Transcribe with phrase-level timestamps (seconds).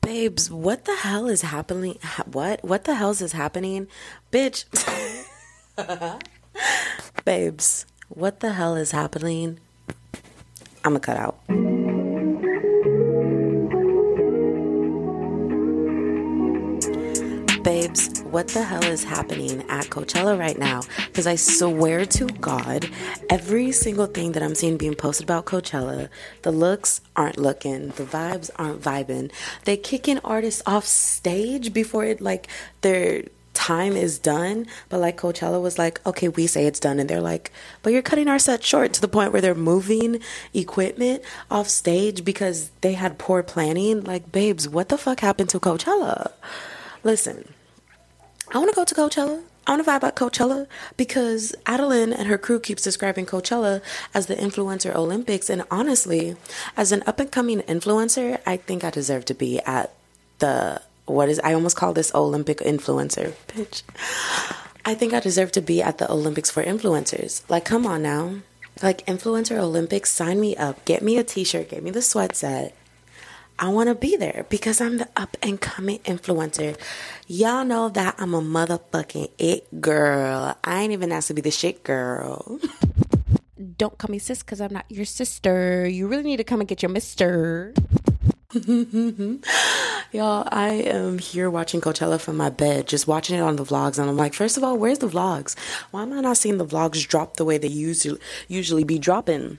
[0.00, 1.98] Babes, what the hell is happening?
[2.30, 2.64] What?
[2.64, 3.88] What the hell is happening?
[4.30, 4.64] Bitch.
[7.24, 9.58] Babes, what the hell is happening?
[10.84, 11.73] I'm gonna cut out.
[17.64, 20.82] Babes, what the hell is happening at Coachella right now?
[21.06, 22.90] Because I swear to God,
[23.30, 26.10] every single thing that I'm seeing being posted about Coachella,
[26.42, 29.32] the looks aren't looking, the vibes aren't vibing.
[29.64, 32.48] They kicking artists off stage before it like
[32.82, 33.22] their
[33.54, 34.66] time is done.
[34.90, 37.50] But like Coachella was like, okay, we say it's done, and they're like,
[37.82, 40.20] but you're cutting our set short to the point where they're moving
[40.52, 44.04] equipment off stage because they had poor planning.
[44.04, 46.32] Like, babes, what the fuck happened to Coachella?
[47.04, 47.52] Listen,
[48.50, 49.42] I want to go to Coachella.
[49.66, 50.66] I want to vibe at Coachella
[50.96, 55.48] because Adeline and her crew keeps describing Coachella as the influencer Olympics.
[55.48, 56.36] And honestly,
[56.76, 59.94] as an up and coming influencer, I think I deserve to be at
[60.38, 63.82] the what is I almost call this Olympic influencer, bitch.
[64.86, 67.42] I think I deserve to be at the Olympics for influencers.
[67.48, 68.36] Like, come on now.
[68.82, 70.84] Like, influencer Olympics, sign me up.
[70.84, 72.74] Get me a t shirt, get me the sweat set.
[73.58, 76.76] I want to be there because I'm the up and coming influencer.
[77.28, 80.56] Y'all know that I'm a motherfucking it girl.
[80.64, 82.58] I ain't even asked to be the shit girl.
[83.78, 85.86] Don't call me sis because I'm not your sister.
[85.86, 87.72] You really need to come and get your mister.
[90.12, 93.98] Y'all, I am here watching Coachella from my bed, just watching it on the vlogs,
[93.98, 95.58] and I'm like, first of all, where's the vlogs?
[95.90, 99.58] Why am I not seeing the vlogs drop the way they usually usually be dropping?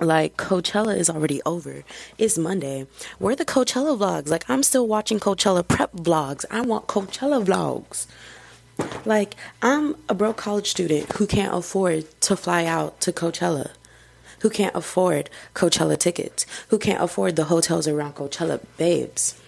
[0.00, 1.84] Like Coachella is already over.
[2.18, 2.86] It's Monday.
[3.18, 4.28] Where the Coachella vlogs?
[4.28, 6.44] Like I'm still watching Coachella prep vlogs.
[6.50, 8.06] I want Coachella vlogs.
[9.06, 13.70] Like I'm a broke college student who can't afford to fly out to Coachella.
[14.40, 16.44] Who can't afford Coachella tickets?
[16.68, 18.60] Who can't afford the hotels around Coachella?
[18.76, 19.40] Babes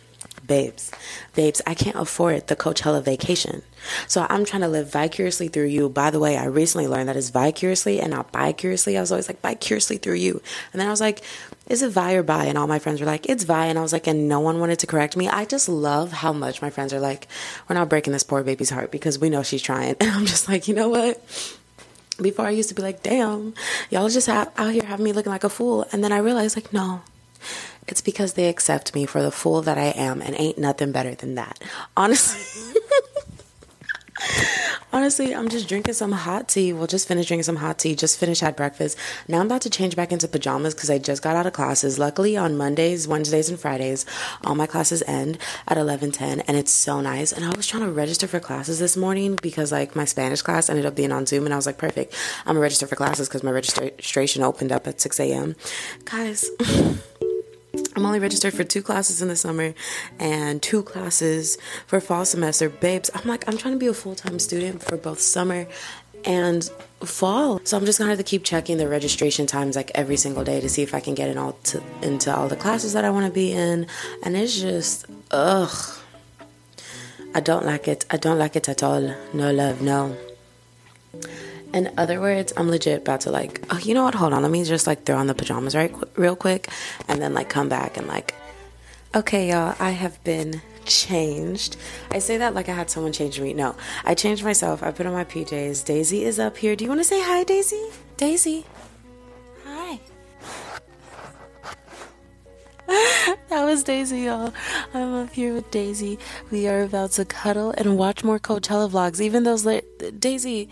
[0.47, 0.91] babes,
[1.35, 3.63] babes, I can't afford the Coachella vacation.
[4.09, 5.89] So I'm trying to live vicariously through you.
[5.89, 8.97] By the way, I recently learned that it's vicariously and not vicariously.
[8.97, 10.41] I was always like vicariously through you.
[10.73, 11.23] And then I was like,
[11.69, 12.47] is it vi or bi?
[12.47, 13.67] And all my friends were like, it's vi.
[13.67, 15.29] And I was like, and no one wanted to correct me.
[15.29, 17.29] I just love how much my friends are like,
[17.69, 19.97] we're not breaking this poor baby's heart because we know she's trying.
[20.07, 21.21] And I'm just like, you know what?
[22.21, 23.55] Before I used to be like, damn,
[23.91, 25.85] y'all just have, out here having me looking like a fool.
[25.93, 27.03] And then I realized, like, no,
[27.89, 31.15] it's because they accept me for the fool that I am, and ain't nothing better
[31.15, 31.63] than that.
[31.97, 32.81] Honestly.
[34.93, 36.73] Honestly, I'm just drinking some hot tea.
[36.73, 37.95] Well, just finished drinking some hot tea.
[37.95, 38.97] Just finished had breakfast.
[39.29, 41.99] Now I'm about to change back into pajamas because I just got out of classes.
[41.99, 44.07] Luckily, on Mondays, Wednesdays, and Fridays,
[44.43, 47.31] all my classes end at 11:10, and it's so nice.
[47.31, 50.71] And I was trying to register for classes this morning because like my Spanish class
[50.71, 52.15] ended up being on Zoom, and I was like, perfect.
[52.41, 55.57] I'm gonna register for classes because my registration opened up at 6 a.m.
[56.07, 56.49] Guys.
[57.97, 59.73] I'm only registered for two classes in the summer
[60.19, 62.69] and two classes for fall semester.
[62.69, 65.67] Babes, I'm like, I'm trying to be a full time student for both summer
[66.27, 66.71] and
[67.01, 67.63] fall.
[67.65, 70.61] So I'm just gonna have to keep checking the registration times like every single day
[70.61, 73.11] to see if I can get in all to, into all the classes that I
[73.11, 73.87] want to be in.
[74.23, 75.99] And it's just, ugh.
[77.35, 78.05] I don't like it.
[78.11, 79.15] I don't like it at all.
[79.33, 80.17] No love, no.
[81.77, 84.15] In other words, I'm legit about to like, oh, you know what?
[84.15, 84.41] Hold on.
[84.41, 86.71] Let me just like throw on the pajamas right real quick
[87.07, 88.35] and then like come back and like,
[89.15, 91.77] okay, y'all, I have been changed.
[92.11, 93.53] I say that like I had someone change me.
[93.53, 93.77] No,
[94.07, 94.83] I changed myself.
[94.83, 95.85] I put on my PJs.
[95.85, 96.77] Daisy is up here.
[96.77, 97.91] Do you want to say hi, Daisy?
[98.17, 98.65] Daisy.
[99.67, 100.01] Hi.
[102.87, 104.55] that was Daisy, y'all.
[104.95, 106.19] I'm up here with Daisy.
[106.51, 109.21] We are about to cuddle and watch more Coachella vlogs.
[109.21, 109.81] Even those, la-
[110.19, 110.71] Daisy,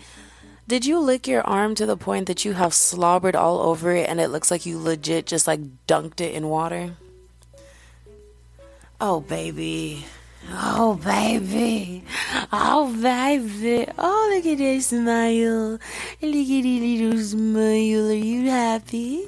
[0.67, 4.09] did you lick your arm to the point that you have slobbered all over it
[4.09, 6.95] and it looks like you legit just like dunked it in water?
[8.99, 10.05] Oh, baby.
[10.51, 12.03] Oh, baby.
[12.51, 13.87] Oh, baby.
[13.97, 15.71] Oh, look at that smile.
[15.71, 15.79] Look
[16.21, 18.09] at that little smile.
[18.09, 19.27] Are you happy?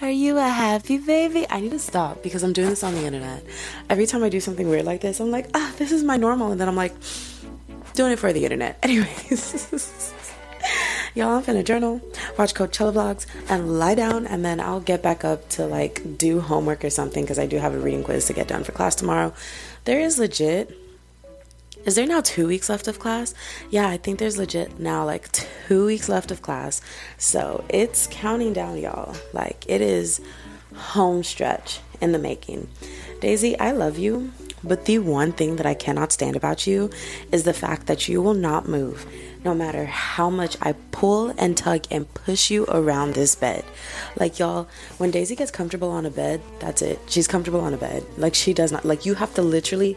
[0.00, 1.46] Are you a happy baby?
[1.50, 3.44] I need to stop because I'm doing this on the internet.
[3.90, 6.52] Every time I do something weird like this, I'm like, ah, this is my normal.
[6.52, 6.94] And then I'm like,
[7.94, 8.78] doing it for the internet.
[8.82, 10.14] Anyways.
[11.12, 12.00] Y'all, I'm finna journal,
[12.38, 16.40] watch Coachella vlogs, and lie down, and then I'll get back up to like do
[16.40, 18.94] homework or something because I do have a reading quiz to get done for class
[18.94, 19.34] tomorrow.
[19.86, 20.76] There is legit.
[21.84, 23.34] Is there now two weeks left of class?
[23.70, 26.80] Yeah, I think there's legit now like two weeks left of class.
[27.18, 29.16] So it's counting down, y'all.
[29.32, 30.20] Like it is
[30.76, 32.68] home stretch in the making.
[33.20, 34.30] Daisy, I love you,
[34.62, 36.90] but the one thing that I cannot stand about you
[37.32, 39.06] is the fact that you will not move
[39.44, 43.64] no matter how much I pull and tug and push you around this bed.
[44.16, 44.68] Like, y'all,
[44.98, 46.98] when Daisy gets comfortable on a bed, that's it.
[47.06, 48.04] She's comfortable on a bed.
[48.18, 49.96] Like, she does not, like, you have to literally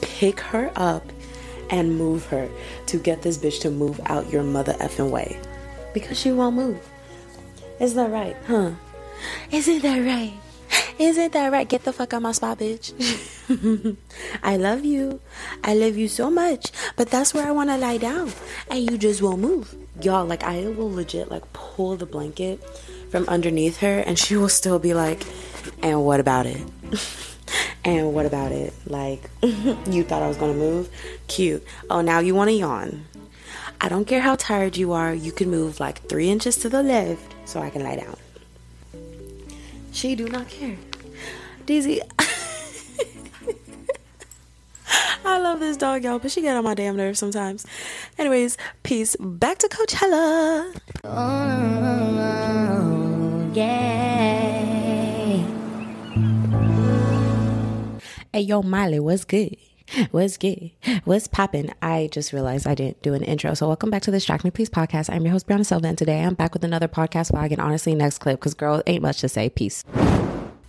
[0.00, 1.04] pick her up
[1.70, 2.48] and move her
[2.86, 5.38] to get this bitch to move out your mother effing way.
[5.92, 6.78] Because she won't move.
[7.80, 8.36] Is that right?
[8.46, 8.72] Huh?
[9.50, 10.34] Isn't that right?
[10.98, 11.68] Isn't that right?
[11.68, 12.94] Get the fuck out my spot, bitch.
[14.42, 15.20] I love you.
[15.64, 16.70] I love you so much.
[16.96, 18.32] But that's where I want to lie down.
[18.70, 19.74] And you just won't move.
[20.00, 22.62] Y'all, like, I will legit, like, pull the blanket
[23.10, 25.24] from underneath her and she will still be like,
[25.82, 26.62] and what about it?
[27.84, 28.72] and what about it?
[28.86, 30.90] Like, you thought I was going to move?
[31.28, 31.64] Cute.
[31.90, 33.04] Oh, now you want to yawn.
[33.80, 35.12] I don't care how tired you are.
[35.12, 38.16] You can move like three inches to the left so I can lie down.
[39.94, 40.76] She do not care.
[41.66, 42.00] Daisy.
[45.24, 47.64] I love this dog, y'all, but she get on my damn nerves sometimes.
[48.18, 49.14] Anyways, peace.
[49.20, 50.74] Back to Coachella.
[51.04, 52.40] Oh,
[53.54, 53.94] yeah.
[58.32, 59.56] Hey, yo, Miley, what's good?
[60.10, 60.72] What's good?
[61.04, 61.72] What's poppin'?
[61.80, 63.54] I just realized I didn't do an intro.
[63.54, 65.12] So, welcome back to the Distract Me Please podcast.
[65.12, 67.52] I'm your host, Brianna Silva, and today I'm back with another podcast vlog.
[67.52, 69.48] And honestly, next clip, because girl, ain't much to say.
[69.48, 69.84] Peace.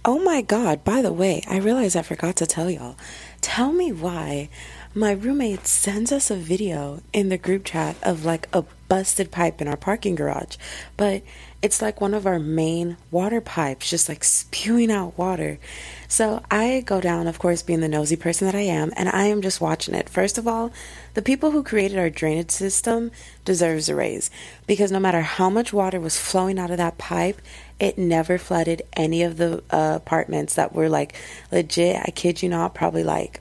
[0.08, 2.98] Oh my God, by the way, I realized I forgot to tell y'all.
[3.46, 4.50] Tell me why
[4.96, 9.62] my roommate sends us a video in the group chat of like a busted pipe
[9.62, 10.58] in our parking garage.
[10.98, 11.22] But
[11.62, 15.60] it's like one of our main water pipes, just like spewing out water.
[16.08, 19.26] So I go down, of course, being the nosy person that I am, and I
[19.26, 20.10] am just watching it.
[20.10, 20.72] First of all,
[21.14, 23.12] the people who created our drainage system
[23.46, 24.32] deserves a raise
[24.66, 27.42] because no matter how much water was flowing out of that pipe,
[27.80, 31.16] it never flooded any of the uh, apartments that were like
[31.52, 31.98] legit.
[31.98, 33.35] I kid you not, probably like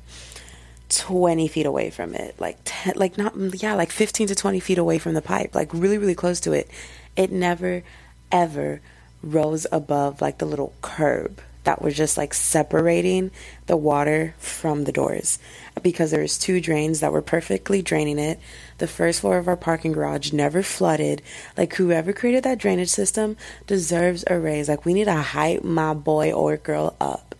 [0.90, 4.78] 20 feet away from it like 10, like not yeah like 15 to 20 feet
[4.78, 6.68] away from the pipe like really really close to it.
[7.16, 7.82] It never
[8.30, 8.80] ever
[9.22, 13.30] rose above like the little curb that was just like separating
[13.66, 15.38] the water from the doors
[15.82, 18.38] because there was two drains that were perfectly draining it.
[18.78, 21.22] The first floor of our parking garage never flooded.
[21.56, 23.36] Like whoever created that drainage system
[23.66, 24.68] deserves a raise.
[24.68, 27.34] Like we need to hype my boy or girl up.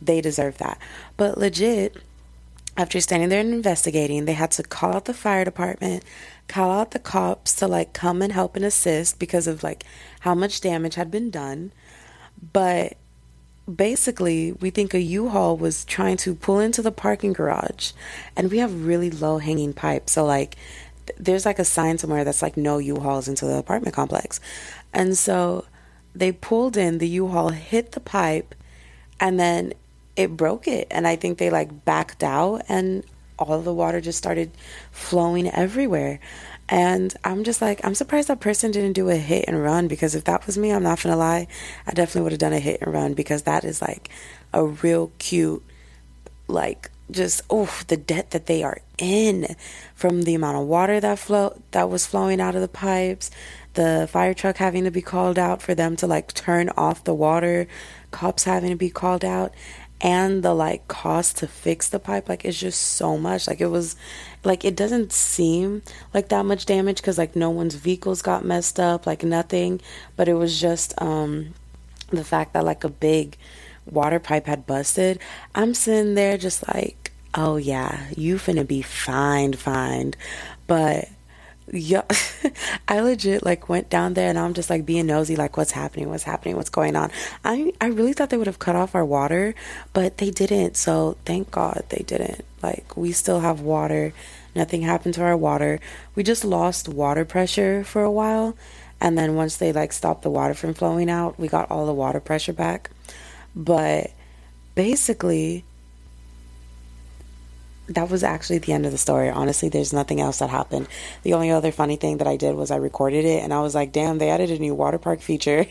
[0.00, 0.78] They deserve that.
[1.18, 1.96] But legit
[2.80, 6.02] after standing there and investigating they had to call out the fire department
[6.50, 9.84] call out the cops to like come and help and assist because of like
[10.20, 11.72] how much damage had been done.
[12.52, 12.96] But
[13.72, 17.92] basically, we think a U-Haul was trying to pull into the parking garage,
[18.36, 20.12] and we have really low hanging pipes.
[20.12, 20.56] So like,
[21.16, 24.40] there's like a sign somewhere that's like no U-Hauls into the apartment complex,
[24.92, 25.66] and so
[26.14, 26.98] they pulled in.
[26.98, 28.54] The U-Haul hit the pipe,
[29.20, 29.74] and then
[30.22, 33.04] it broke it, and I think they like backed out and
[33.38, 34.50] all the water just started
[34.92, 36.20] flowing everywhere.
[36.68, 40.14] And I'm just like, I'm surprised that person didn't do a hit and run because
[40.14, 41.48] if that was me, I'm not gonna lie,
[41.86, 44.10] I definitely would have done a hit and run because that is like
[44.52, 45.64] a real cute,
[46.46, 49.56] like just oh the debt that they are in
[49.94, 53.30] from the amount of water that flow that was flowing out of the pipes,
[53.74, 57.14] the fire truck having to be called out for them to like turn off the
[57.14, 57.66] water,
[58.10, 59.52] cops having to be called out,
[60.00, 63.46] and the like cost to fix the pipe like it's just so much.
[63.46, 63.96] Like it was
[64.44, 65.82] like it doesn't seem
[66.14, 69.80] like that much damage because like no one's vehicles got messed up like nothing.
[70.16, 71.54] But it was just um
[72.08, 73.36] the fact that like a big
[73.86, 75.20] water pipe had busted.
[75.54, 80.16] I'm sitting there just like oh yeah you finna be fined fined.
[80.66, 81.08] But
[81.72, 82.02] yeah.
[82.88, 86.08] I legit like went down there and i'm just like being nosy like what's happening
[86.08, 87.10] what's happening what's going on?
[87.44, 89.54] I i really thought they would have cut off our water
[89.92, 90.76] but they didn't.
[90.76, 92.44] So thank god they didn't.
[92.62, 94.12] Like we still have water.
[94.54, 95.80] Nothing happened to our water.
[96.14, 98.56] We just lost water pressure for a while.
[99.00, 101.94] And then once they like stopped the water from flowing out we got all the
[101.94, 102.90] water pressure back.
[103.54, 104.12] But
[104.74, 105.64] basically
[107.90, 109.28] that was actually the end of the story.
[109.28, 110.88] Honestly, there's nothing else that happened.
[111.22, 113.74] The only other funny thing that I did was I recorded it and I was
[113.74, 115.66] like, damn, they added a new water park feature.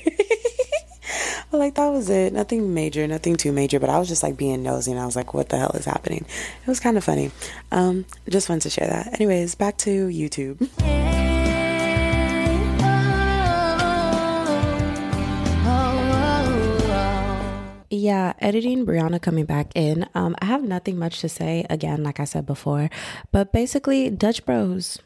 [1.49, 2.33] but like that was it.
[2.33, 5.15] Nothing major, nothing too major, but I was just like being nosy and I was
[5.15, 6.25] like, what the hell is happening?
[6.61, 7.31] It was kind of funny.
[7.71, 9.13] Um, just wanted to share that.
[9.13, 11.15] Anyways, back to YouTube.
[17.99, 20.07] yeah, editing Brianna coming back in.
[20.15, 22.89] Um, I have nothing much to say again, like I said before,
[23.31, 24.99] but basically, Dutch Bros.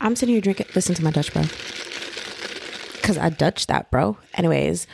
[0.00, 1.44] I'm sitting here drinking, listen to my Dutch Bro.
[3.02, 4.16] Cause I Dutch that, bro.
[4.34, 4.86] Anyways,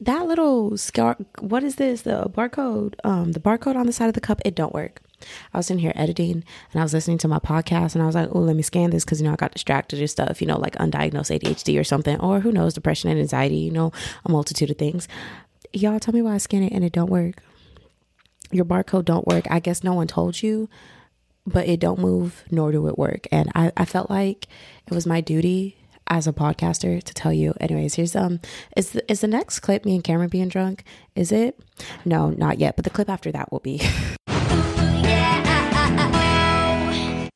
[0.00, 2.02] that little scar, what is this?
[2.02, 5.00] The barcode, um, the barcode on the side of the cup, it don't work.
[5.52, 8.14] I was in here editing and I was listening to my podcast and I was
[8.14, 10.46] like, oh, let me scan this because, you know, I got distracted or stuff, you
[10.46, 13.92] know, like undiagnosed ADHD or something, or who knows, depression and anxiety, you know,
[14.24, 15.08] a multitude of things.
[15.72, 17.42] Y'all tell me why I scan it and it don't work.
[18.50, 19.46] Your barcode don't work.
[19.50, 20.68] I guess no one told you,
[21.46, 23.26] but it don't move, nor do it work.
[23.30, 24.46] And I, I felt like
[24.86, 27.52] it was my duty as a podcaster to tell you.
[27.60, 28.40] Anyways, here's um
[28.76, 30.84] is the, is the next clip me and Cameron being drunk?
[31.14, 31.60] Is it?
[32.04, 33.78] No, not yet, but the clip after that will be.
[34.28, 34.50] Starting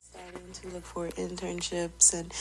[0.53, 2.33] to look for internships and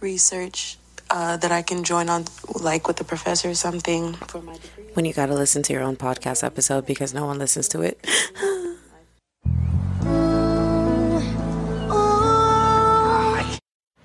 [0.00, 0.76] research
[1.12, 4.84] uh, that I can join on, like with the professor or something for my degree.
[4.94, 8.04] When you gotta listen to your own podcast episode because no one listens to it.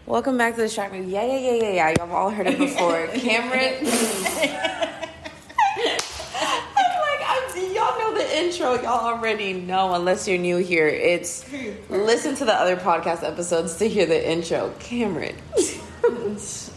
[0.05, 1.11] Welcome back to the Shark Movie.
[1.11, 1.93] Yeah, yeah, yeah, yeah, yeah.
[1.97, 3.07] Y'all all heard it before.
[3.15, 3.75] Cameron.
[3.85, 3.87] I'm
[7.05, 8.81] like, I'm, y'all know the intro.
[8.81, 10.87] Y'all already know, unless you're new here.
[10.87, 11.45] It's
[11.89, 14.73] listen to the other podcast episodes to hear the intro.
[14.79, 15.35] Cameron.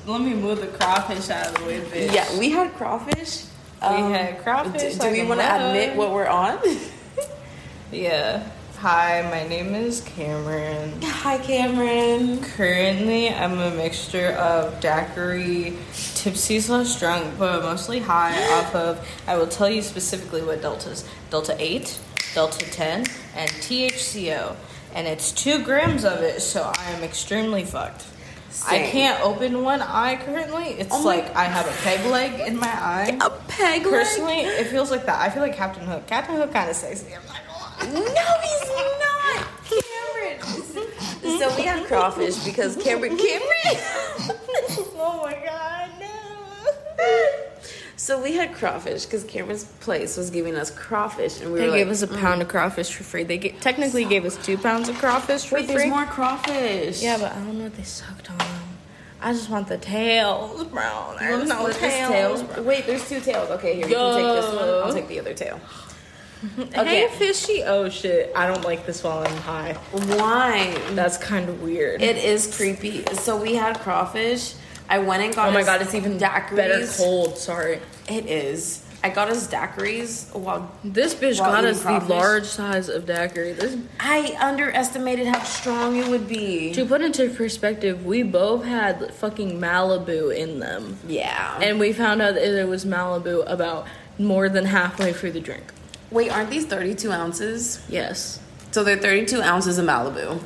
[0.07, 2.15] Let me move the crawfish out of the way, bitch.
[2.15, 3.45] Yeah, we had crawfish.
[3.83, 4.95] We had um, crawfish.
[4.95, 6.59] Do, do we want to admit what we're on?
[7.93, 8.49] Yeah.
[8.79, 11.03] Hi, my name is Cameron.
[11.03, 12.41] Hi, Cameron.
[12.41, 15.77] Currently, I'm a mixture of daiquiri,
[16.15, 19.09] tipsy slash drunk, but mostly high off of.
[19.27, 21.99] I will tell you specifically what deltas: Delta Eight,
[22.33, 24.55] Delta Ten, and THCO.
[24.95, 28.05] And it's two grams of it, so I am extremely fucked.
[28.67, 30.71] I can't open one eye currently.
[30.71, 33.19] It's Oh like I have a peg leg in my eye.
[33.21, 33.93] A peg leg?
[33.93, 35.21] Personally, it feels like that.
[35.21, 36.07] I feel like Captain Hook.
[36.07, 37.15] Captain Hook kind of sexy.
[37.15, 37.37] I'm not
[37.79, 38.69] gonna No, he's
[39.01, 39.47] not.
[39.71, 40.41] Cameron.
[41.39, 43.17] so we had crawfish because Cameron.
[43.17, 43.51] Cameron.
[44.97, 47.37] oh my god, no.
[48.01, 51.77] so we had crawfish because Cameron's place was giving us crawfish, and we They were
[51.77, 52.19] gave like, us a mm.
[52.19, 53.25] pound of crawfish for free.
[53.25, 55.75] They ga- technically gave us two pounds of crawfish for Wait, free.
[55.75, 57.03] there's more crawfish.
[57.03, 58.41] Yeah, but I don't know what they sucked on.
[59.21, 61.15] I just want the tails, bro.
[61.19, 62.43] There's no this tails.
[62.43, 62.65] tail?
[62.65, 63.51] Wait, there's two tails.
[63.51, 64.69] Okay, here you can take this one.
[64.69, 65.61] I'll take the other tail.
[66.73, 67.65] Hey, fishy.
[67.65, 69.75] Oh shit, I don't like this while I'm high.
[69.93, 70.75] Why?
[70.93, 72.01] That's kind of weird.
[72.01, 73.05] It is creepy.
[73.13, 74.55] So we had crawfish.
[74.91, 75.49] I went and got.
[75.49, 76.57] oh my god, it's even daiquiris.
[76.57, 77.39] better cold.
[77.39, 77.81] Sorry.
[78.09, 78.85] It is.
[79.03, 82.09] I got us daiquiris while This bitch While got us crawfish?
[82.09, 83.53] the large size of daiquiri.
[83.53, 86.75] This I underestimated how strong it would be.
[86.75, 90.99] To put into perspective, we both had fucking Malibu in them.
[91.07, 91.59] Yeah.
[91.63, 93.87] And we found out that it was Malibu about
[94.19, 95.73] more than halfway through the drink.
[96.11, 97.83] Wait, aren't these 32 ounces?
[97.89, 98.39] Yes.
[98.73, 100.43] So they're 32 ounces of Malibu.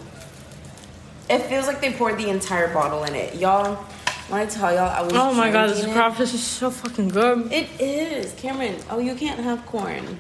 [1.29, 3.35] It feels like they poured the entire bottle in it.
[3.37, 3.85] Y'all,
[4.29, 7.53] when I tell y'all I was Oh my god, this crawfish is so fucking good.
[7.53, 8.33] It is.
[8.35, 10.19] Cameron, oh, you can't have corn.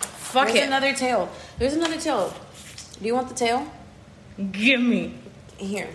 [0.00, 0.52] Fuck it.
[0.54, 0.66] There's it.
[0.66, 1.28] another tail.
[1.58, 2.34] There's another tail.
[3.00, 3.66] Do you want the tail?
[4.52, 5.14] Give me.
[5.58, 5.88] Here.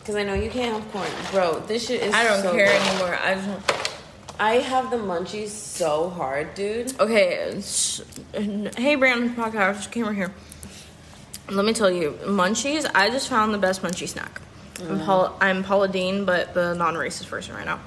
[0.00, 1.08] Because I know you can't have corn.
[1.32, 2.88] Bro, this shit is I don't so care good.
[2.88, 3.18] anymore.
[3.20, 3.90] I just want-
[4.38, 6.92] I have the munchies so hard, dude.
[7.00, 7.58] Okay.
[8.76, 10.30] Hey, Brandon podcast camera here.
[11.48, 12.88] Let me tell you, munchies.
[12.94, 14.42] I just found the best munchie snack.
[14.80, 17.80] I'm, Paul, I'm Paula Deen, but the non-racist version right now.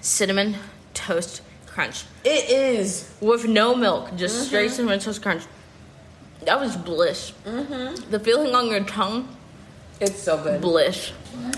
[0.00, 0.56] Cinnamon
[0.94, 2.04] toast crunch.
[2.24, 3.12] It is.
[3.20, 5.42] with no milk, just straight cinnamon toast crunch.
[6.44, 7.32] That was bliss.
[7.44, 8.10] Mm-hmm.
[8.10, 9.28] The feeling on your tongue,
[10.00, 10.60] It's so good.
[10.60, 11.12] bliss.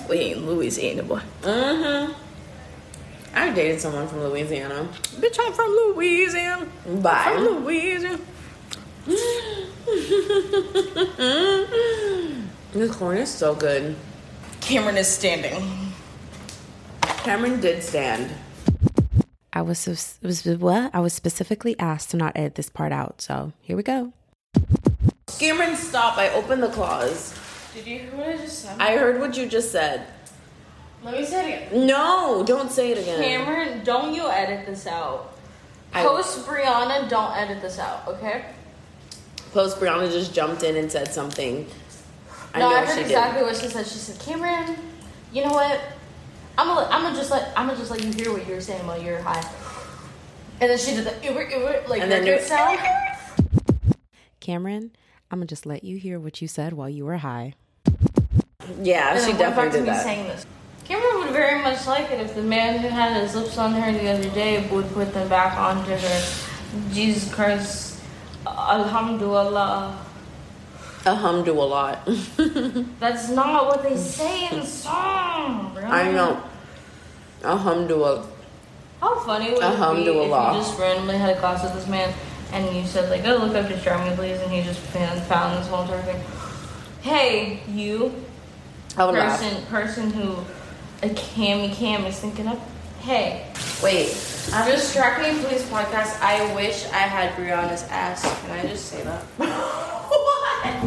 [0.08, 1.20] We ain't Louisiana boy.
[1.42, 2.12] Mm-hmm.
[3.34, 4.88] I dated someone from Louisiana.
[5.18, 6.66] Bitch, I'm from Louisiana.
[7.02, 7.32] Bye.
[7.34, 8.18] From Louisiana.
[12.74, 13.94] This corn is so good.
[14.60, 15.92] Cameron is standing.
[17.02, 18.32] Cameron did stand.
[19.52, 19.86] I was
[20.22, 20.92] was what?
[20.92, 23.22] I was specifically asked to not edit this part out.
[23.22, 24.12] So here we go.
[25.38, 26.18] Cameron, stop!
[26.18, 27.38] I opened the claws.
[27.74, 28.80] Did you hear what I just said?
[28.80, 30.08] I heard what you just said.
[31.04, 31.86] Let me say it again.
[31.86, 33.22] No, don't say it again.
[33.22, 35.36] Cameron, don't you edit this out.
[35.92, 38.46] I- Post Brianna, don't edit this out, okay?
[39.52, 41.68] Post Brianna just jumped in and said something.
[42.54, 43.84] I no, know I heard she exactly what she said.
[43.86, 44.76] She said, "Cameron,
[45.32, 45.80] you know what?
[46.56, 48.86] I'm gonna, I'm gonna just let, I'm gonna just let you hear what you're saying
[48.86, 49.44] while you're high."
[50.60, 52.78] And then she did the "Uber, Uber," like And then record sound.
[54.40, 54.92] Cameron,
[55.30, 57.54] I'm gonna just let you hear what you said while you were high.
[58.82, 60.02] Yeah, And she then went definitely to did me that.
[60.04, 60.46] saying this.
[60.84, 63.90] Cameron would very much like it if the man who had his lips on her
[63.92, 66.24] the other day would put them back onto her.
[66.92, 67.98] Jesus Christ.
[68.46, 69.98] Alhamdulillah.
[71.06, 72.00] Alhamdulillah.
[73.00, 75.84] That's not what they say in the song, bro.
[75.84, 76.42] I know.
[77.42, 78.26] Alhamdulillah.
[79.00, 80.54] How funny would it be if Alhamdulillah.
[80.54, 82.14] you just randomly had a class with this man
[82.52, 85.58] and you said like, "Oh, look up, just me, please," and he just found, found
[85.58, 86.22] this whole entire thing.
[87.02, 88.14] Hey, you
[88.96, 89.40] would laugh.
[89.40, 90.36] person, person who
[91.02, 92.58] a cammy cam is thinking of.
[93.00, 93.46] Hey,
[93.82, 94.08] Wait.
[94.54, 96.18] i Distract me, please, podcast.
[96.22, 98.22] I wish I had Brianna's ass.
[98.40, 99.22] Can I just say that?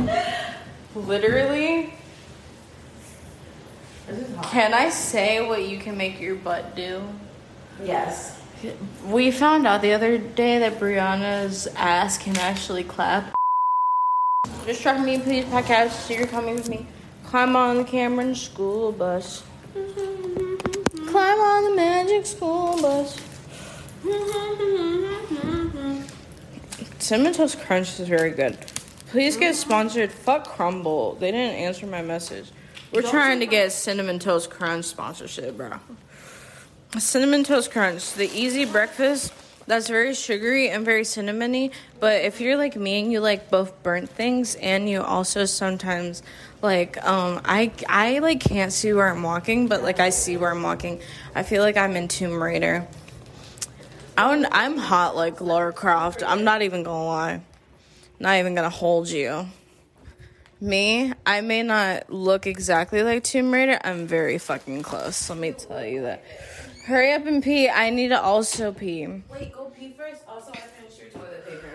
[0.96, 1.94] Literally.
[4.44, 7.02] Can I say what you can make your butt do?
[7.84, 8.40] Yes.
[9.06, 13.34] We found out the other day that Brianna's ass can actually clap.
[14.66, 16.08] Distract me, please, podcast.
[16.08, 16.88] So you're coming with me.
[17.26, 19.44] Climb on the Cameron school bus.
[19.74, 23.20] Climb on the magic school bus.
[27.00, 28.58] Cinnamon Toast Crunch is very good.
[29.10, 30.12] Please get sponsored.
[30.12, 31.20] Fuck Crumbl.
[31.20, 32.52] They didn't answer my message.
[32.92, 35.74] We're trying to get Cinnamon Toast Crunch sponsorship, bro.
[36.98, 39.34] Cinnamon Toast Crunch, the easy breakfast
[39.68, 41.72] that's very sugary and very cinnamony.
[42.00, 46.24] But if you're like me and you like both burnt things and you also sometimes
[46.62, 50.52] like um I I like can't see where I'm walking, but like I see where
[50.52, 51.02] I'm walking.
[51.36, 52.88] I feel like I'm in Tomb Raider.
[54.18, 56.24] I'm I'm hot like Lara Croft.
[56.26, 57.42] I'm not even gonna lie.
[58.20, 59.48] Not even gonna hold you.
[60.60, 63.80] Me, I may not look exactly like Tomb Raider.
[63.84, 65.30] I'm very fucking close.
[65.30, 66.24] Let me tell you that.
[66.86, 67.70] Hurry up and pee.
[67.70, 69.06] I need to also pee.
[69.06, 70.24] Wait, go pee first.
[70.28, 71.70] Also, I finished your toilet paper.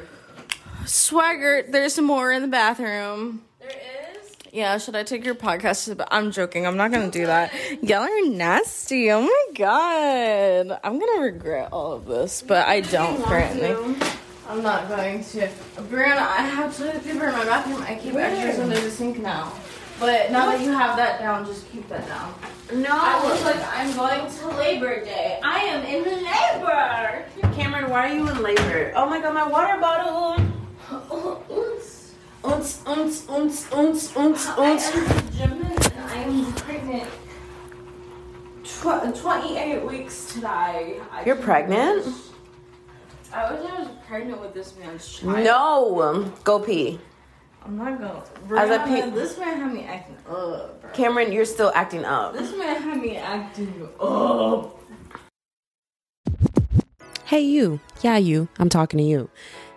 [0.86, 3.42] Swagger, there's more in the bathroom.
[3.60, 4.32] There is?
[4.52, 5.84] Yeah, should I take your podcast?
[5.84, 6.66] to the- I'm joking.
[6.66, 7.52] I'm not gonna do that.
[7.82, 9.12] Y'all are nasty.
[9.12, 10.80] Oh my god.
[10.82, 13.96] I'm gonna regret all of this, but I don't currently.
[14.52, 15.48] I'm not going to.
[15.88, 17.80] Brianna, I have toilet paper in my bathroom.
[17.88, 19.50] I keep extras under the sink now.
[19.98, 22.34] But now that you have that down, just keep that down.
[22.74, 22.90] No.
[22.90, 25.40] I look like I'm going to Labor Day.
[25.42, 27.24] I am in labor.
[27.54, 28.92] Cameron, why are you in labor?
[28.94, 30.36] Oh my god, my water bottle.
[31.50, 32.12] Oops.
[32.44, 37.10] Unts, unts, unts, unts, unts, I am Gemini and I am pregnant.
[38.64, 41.00] Tw- 28 weeks today.
[41.24, 42.04] You're pregnant?
[43.34, 45.44] I wish I was pregnant with this man's child.
[45.44, 46.32] No.
[46.44, 47.00] Go pee.
[47.64, 48.22] I'm not gonna.
[48.60, 50.82] As I Brianna, pe- this man had me acting up.
[50.82, 50.90] bro.
[50.92, 52.34] Cameron, you're still acting up.
[52.34, 54.78] This man had me acting up.
[57.24, 57.80] Hey, you.
[58.02, 58.48] Yeah, you.
[58.58, 59.30] I'm talking to you.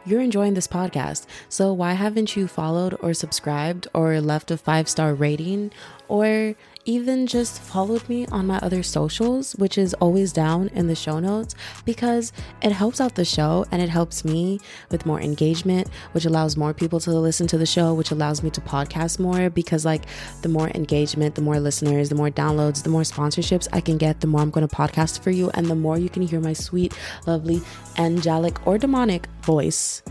[0.06, 4.88] You're enjoying this podcast, so why haven't you followed or subscribed or left a five
[4.90, 5.72] star rating
[6.08, 10.96] or even just followed me on my other socials, which is always down in the
[10.96, 14.60] show notes because it helps out the show and it helps me
[14.92, 18.50] with more engagement, which allows more people to listen to the show, which allows me
[18.52, 20.06] to podcast more because, like,
[20.42, 24.22] the more engagement, the more listeners, the more downloads, the more sponsorships I can get,
[24.22, 26.54] the more I'm going to podcast for you, and the more you can hear my
[26.54, 27.62] sweet, lovely,
[27.98, 30.04] angelic, or demonic voice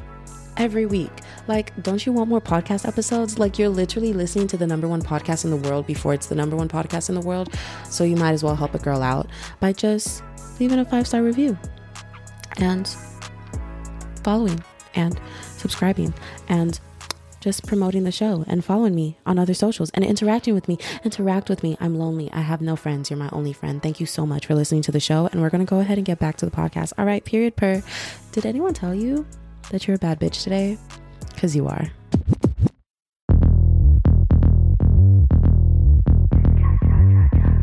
[0.57, 1.11] every week.
[1.47, 3.39] Like, don't you want more podcast episodes?
[3.39, 6.35] Like, you're literally listening to the number one podcast in the world before it's the
[6.35, 7.53] number one podcast in the world.
[7.91, 9.29] So, you might as well help a girl out
[9.61, 10.23] by just
[10.59, 11.59] leaving a five star review
[12.59, 12.89] and
[14.23, 14.63] following
[14.95, 15.21] and
[15.57, 16.15] subscribing
[16.49, 16.79] and
[17.41, 20.79] just promoting the show and following me on other socials and interacting with me.
[21.05, 21.77] Interact with me.
[21.79, 22.33] I'm lonely.
[22.33, 23.11] I have no friends.
[23.11, 23.83] You're my only friend.
[23.83, 25.29] Thank you so much for listening to the show.
[25.31, 26.95] And we're going to go ahead and get back to the podcast.
[26.97, 27.83] All right, period per.
[28.33, 29.27] Did anyone tell you
[29.71, 30.79] that you're a bad bitch today?
[31.33, 31.91] Because you are.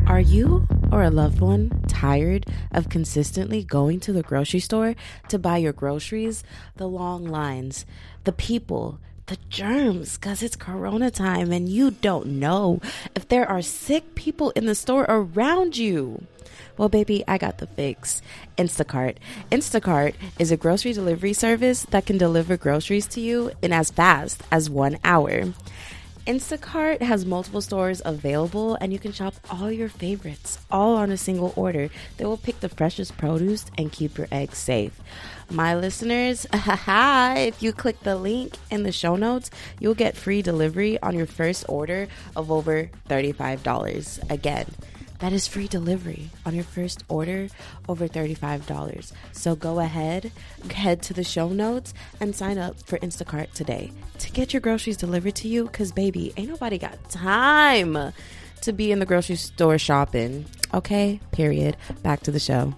[0.08, 4.94] Are you or a loved one tired of consistently going to the grocery store
[5.30, 6.44] to buy your groceries?
[6.76, 7.86] The long lines,
[8.26, 12.82] the people, the germs, because it's corona time and you don't know
[13.16, 16.28] if there are sick people in the store around you.
[16.78, 18.22] Well, baby, I got the fix.
[18.58, 19.18] Instacart.
[19.52, 24.44] Instacart is a grocery delivery service that can deliver groceries to you in as fast
[24.52, 25.54] as one hour.
[26.28, 31.18] Instacart has multiple stores available and you can shop all your favorites all on a
[31.18, 31.90] single order.
[32.18, 35.02] They will pick the freshest produce and keep your eggs safe.
[35.50, 41.02] My listeners, if you click the link in the show notes, you'll get free delivery
[41.02, 44.30] on your first order of over $35.
[44.30, 44.68] Again,
[45.22, 47.48] that is free delivery on your first order
[47.88, 49.14] over $35.
[49.32, 50.32] So go ahead,
[50.72, 54.98] head to the show notes, and sign up for Instacart today to get your groceries
[54.98, 55.66] delivered to you.
[55.66, 58.14] Because, baby, ain't nobody got time
[58.62, 60.46] to be in the grocery store shopping.
[60.74, 61.78] Okay, period.
[62.02, 62.74] Back to the show.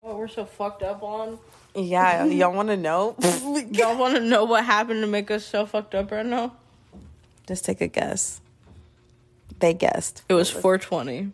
[0.00, 1.38] What we're so fucked up on?
[1.74, 3.14] Yeah, y'all want to know?
[3.70, 6.52] Y'all want to know what happened to make us so fucked up right now?
[7.46, 8.40] Just take a guess.
[9.60, 10.22] They guessed.
[10.28, 11.32] It was 420.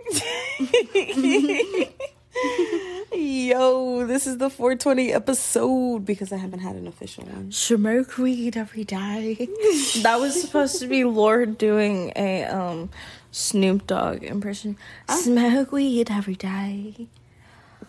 [3.16, 7.50] Yo, this is the 420 episode because I haven't had an official one.
[7.52, 9.34] Smoke weed every day.
[10.02, 12.90] that was supposed to be Lord doing a um
[13.30, 14.76] Snoop Dogg impression.
[15.08, 17.06] Smoke weed every day.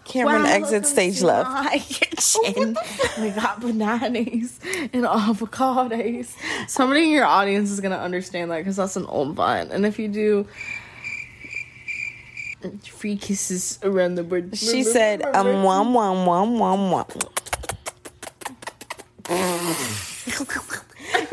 [0.08, 1.50] Cameron Wow, exit welcome stage left.
[1.50, 2.78] my kitchen.
[3.22, 4.60] we got bananas
[4.93, 6.34] and avocados.
[6.70, 9.70] Somebody in your audience is gonna understand that because that's an old vine.
[9.70, 10.48] And if you do,
[12.89, 14.58] free kisses around the bird.
[14.58, 17.08] She said, um, wom, wom, wom, wom, wom.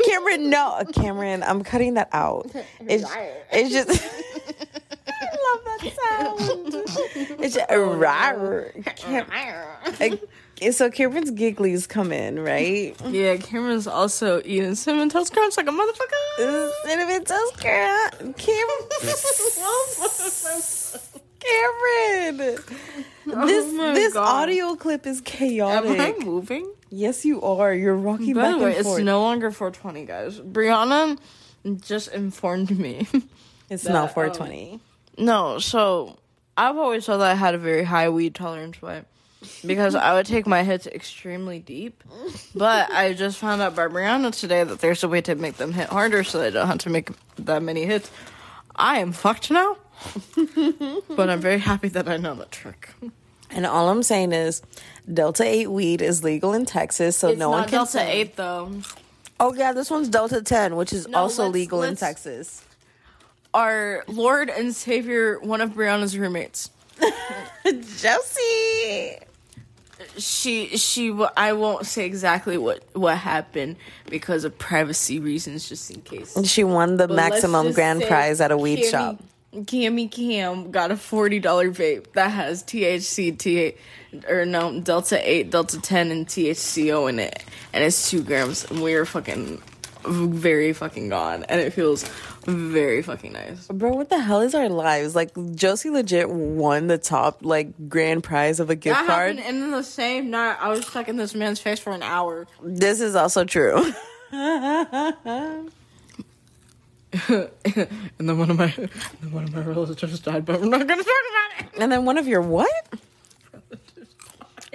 [0.05, 0.83] Cameron, no.
[0.93, 2.51] Cameron, I'm cutting that out.
[2.81, 3.05] It's,
[3.51, 3.89] it's just.
[5.07, 6.64] I love that sound.
[7.39, 7.67] It's just.
[8.97, 12.95] Cam- uh, so Cameron's gigglies come in, right?
[13.09, 16.71] Yeah, Cameron's also eating cinnamon toast crunch like a motherfucker.
[16.85, 18.09] Cinnamon toast girl.
[18.37, 18.87] Cameron.
[21.39, 22.57] Cameron.
[23.47, 24.43] This my this God.
[24.43, 25.99] audio clip is chaotic.
[25.99, 26.01] Am.
[26.01, 26.71] I moving?
[26.89, 27.73] Yes, you are.
[27.73, 29.03] You're rocking By back the way, and it's forth.
[29.03, 30.39] no longer 420, guys.
[30.39, 31.17] Brianna
[31.81, 33.07] just informed me.
[33.69, 34.79] it's that, not 420.
[35.17, 36.17] no, so
[36.57, 39.05] I've always thought that I had a very high weed tolerance, but
[39.65, 42.03] because I would take my hits extremely deep.
[42.55, 45.73] But I just found out by Brianna today that there's a way to make them
[45.73, 48.09] hit harder so they don't have to make that many hits.
[48.75, 49.77] I am fucked now.
[51.15, 52.89] but I'm very happy that I know the trick.
[53.51, 54.61] and all I'm saying is,
[55.11, 58.11] Delta 8 weed is legal in Texas, so It's no one can Delta say.
[58.21, 58.71] 8 though.
[59.39, 62.63] Oh yeah, this one's Delta 10, which is No, also legal in Texas.
[63.55, 66.69] Our Lord and Savior, one of Brianna's roommates.
[67.97, 69.17] Josie.
[70.17, 73.77] she she I won't say exactly what what happened
[74.09, 76.35] because of privacy reasons, just in case.
[76.35, 79.23] And she won the But maximum grand prize at a weed Cammy- shop.
[79.53, 83.73] Cammy Cam got a forty dollar vape that has THC, T
[84.27, 87.41] or no Delta Eight, Delta Ten, and THCO in it,
[87.71, 88.69] and it's two grams.
[88.69, 89.61] And we are fucking
[90.03, 92.03] very fucking gone, and it feels
[92.45, 93.67] very fucking nice.
[93.67, 95.15] Bro, what the hell is our lives?
[95.15, 99.37] Like Josie legit won the top like grand prize of a gift That card.
[99.37, 102.03] happened, and then the same night I was stuck in this man's face for an
[102.03, 102.47] hour.
[102.61, 103.91] This is also true.
[107.29, 107.49] and
[108.19, 111.13] then one of my then one of my relatives died, but we're not gonna talk
[111.57, 111.81] about it.
[111.81, 112.69] And then one of your what?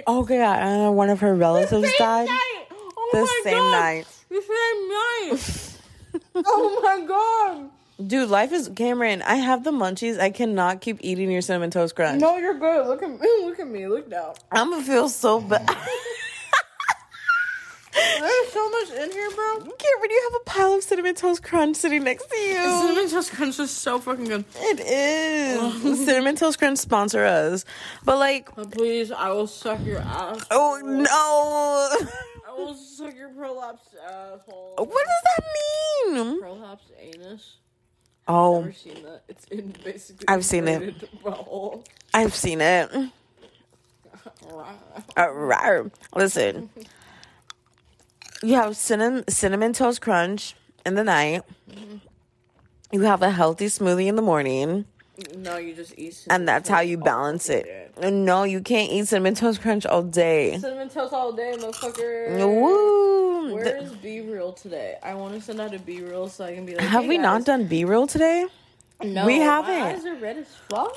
[0.07, 2.65] Oh yeah, and one of her relatives died Night.
[2.71, 4.07] Oh the same night.
[4.29, 5.60] The same night.
[6.35, 7.69] Oh my god.
[8.07, 9.21] Dude, life is Cameron.
[9.21, 10.19] I have the munchies.
[10.19, 12.19] I cannot keep eating your cinnamon toast crunch.
[12.19, 12.87] No, you're good.
[12.87, 13.17] Look at me.
[13.45, 13.87] Look at me.
[13.87, 14.33] Look now.
[14.51, 15.67] I'm gonna feel so bad.
[17.93, 19.57] There's so much in here, bro.
[19.59, 22.55] Cameron, you have a pile of cinnamon toast crunch sitting next to you.
[22.63, 24.45] Cinnamon toast crunch is so fucking good.
[24.55, 25.59] It is.
[25.61, 25.95] Oh.
[26.05, 27.65] cinnamon toast crunch sponsor us,
[28.05, 30.45] but like, Oh, please, I will suck your ass.
[30.51, 32.07] oh no.
[32.65, 34.75] Will suck your prolapsed asshole.
[34.77, 35.43] What does that
[36.13, 36.41] mean?
[36.41, 37.57] Prolapsed anus.
[38.27, 39.23] Oh, Never seen that.
[39.27, 40.27] It's in basically.
[40.27, 41.09] I've seen it.
[42.13, 42.91] I've seen it.
[45.17, 45.83] Uh.
[46.15, 46.69] Listen,
[48.43, 51.43] you have cinnamon cinnamon toast crunch in the night.
[52.91, 54.85] You have a healthy smoothie in the morning,
[55.37, 56.25] No, you just eat.
[56.29, 57.93] and that's how you balance it.
[58.01, 60.57] No, you can't eat cinnamon toast crunch all day.
[60.57, 62.37] Cinnamon toast all day, motherfucker.
[62.47, 63.53] Woo!
[63.53, 64.97] Where is BeReal today?
[65.03, 66.85] I want to send out a BeReal so I can be like.
[66.85, 68.45] Have "Hey, we not done BeReal today?
[69.03, 69.81] No, we haven't.
[69.81, 70.95] eyes are red as fuck.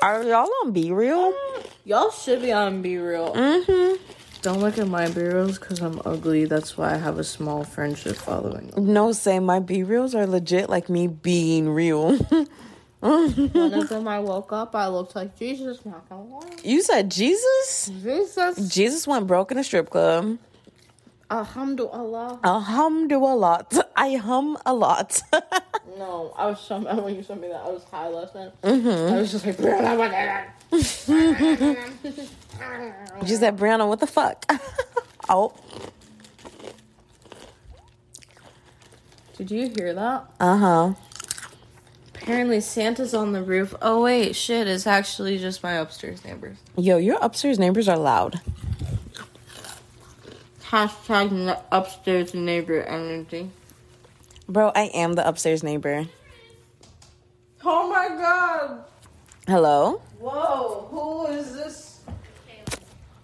[0.00, 1.32] Are y'all on BeReal?
[1.84, 3.34] Y'all should be on BeReal.
[3.34, 4.02] Mm-hmm.
[4.42, 6.44] Don't look at my BeReals because I'm ugly.
[6.46, 8.72] That's why I have a small friendship following.
[8.76, 12.18] No, say my BeReals are legit like me being real.
[13.02, 15.84] One of them, I woke up, I looked like Jesus.
[15.84, 16.56] Not gonna lie.
[16.62, 17.90] you said Jesus?
[18.00, 18.72] Jesus.
[18.72, 20.38] Jesus went broke in a strip club.
[21.28, 22.38] Alhamdulillah.
[22.44, 23.74] I hummed a lot.
[23.96, 25.20] I hum a lot.
[25.98, 27.60] No, I was so mad when you sent me that.
[27.66, 28.50] I was high last night.
[28.62, 29.12] Mm-hmm.
[29.12, 30.56] I was just like, "Brianna, what the heck?"
[33.28, 34.50] she said, Brianna, what the fuck?
[35.28, 35.52] oh,
[39.36, 40.24] Did you hear that?
[40.40, 40.94] uh huh.
[42.22, 43.74] Apparently, Santa's on the roof.
[43.82, 44.68] Oh wait, shit!
[44.68, 46.56] It's actually just my upstairs neighbors.
[46.76, 48.40] Yo, your upstairs neighbors are loud.
[50.62, 53.50] Hashtag upstairs neighbor energy.
[54.48, 56.06] Bro, I am the upstairs neighbor.
[57.64, 58.84] Oh my god.
[59.48, 60.00] Hello?
[60.20, 62.00] Whoa, who is this?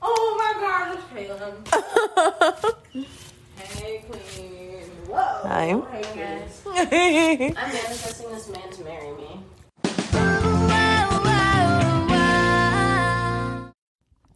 [0.02, 2.76] Oh my god, it's Caleb.
[3.56, 4.67] hey, Queen.
[5.08, 5.16] Whoa.
[5.16, 5.68] Hi.
[5.90, 6.62] Hey, guys.
[6.66, 9.40] I'm manifesting this man to marry me.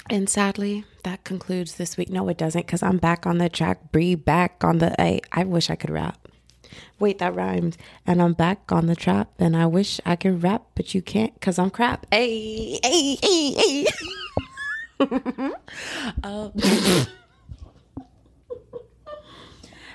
[0.08, 2.08] And sadly, that concludes this week.
[2.08, 3.92] No, it doesn't, because I'm back on the track.
[3.92, 4.98] Bree back on the.
[5.00, 6.26] I, I wish I could rap.
[6.98, 7.76] Wait, that rhymed.
[8.06, 11.34] And I'm back on the trap, and I wish I could rap, but you can't,
[11.34, 12.06] because I'm crap.
[12.10, 13.86] Hey, hey, hey, hey.
[16.24, 16.52] um,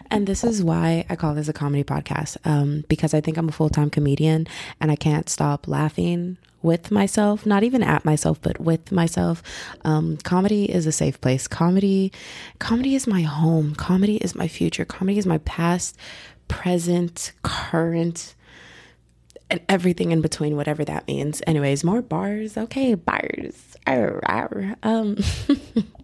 [0.09, 3.49] and this is why I call this a comedy podcast, um, because I think I'm
[3.49, 4.47] a full time comedian,
[4.79, 9.43] and I can't stop laughing with myself, not even at myself, but with myself.
[9.85, 11.47] Um, comedy is a safe place.
[11.47, 12.11] Comedy,
[12.59, 13.75] comedy is my home.
[13.75, 14.85] Comedy is my future.
[14.85, 15.97] Comedy is my past,
[16.47, 18.35] present, current,
[19.49, 21.41] and everything in between, whatever that means.
[21.47, 22.57] Anyways, more bars.
[22.57, 23.77] Okay, bars.
[23.85, 24.75] Arr, arr.
[24.83, 25.17] Um,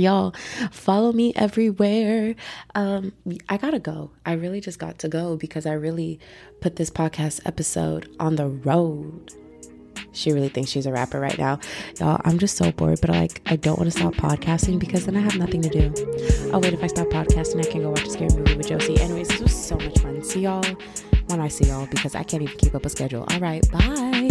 [0.00, 0.34] y'all
[0.70, 2.34] follow me everywhere.
[2.74, 3.12] Um
[3.48, 4.10] i gotta go.
[4.24, 6.18] I really just got to go because i really
[6.60, 9.32] put this podcast episode on the road.
[10.12, 11.60] She really thinks she's a rapper right now.
[11.98, 15.16] Y'all i'm just so bored but like i don't want to stop podcasting because then
[15.16, 15.92] i have nothing to do.
[16.52, 19.00] Oh wait if i stop podcasting i can go watch a scary movie with josie.
[19.00, 20.22] Anyways this was so much fun.
[20.24, 20.64] See y'all
[21.26, 23.24] when i see y'all because i can't even keep up a schedule.
[23.30, 24.30] All right bye